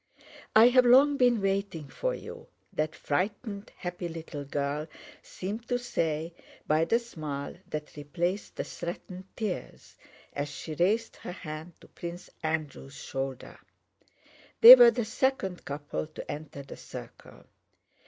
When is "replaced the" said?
7.95-8.63